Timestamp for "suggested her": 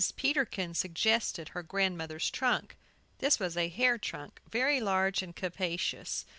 0.73-1.61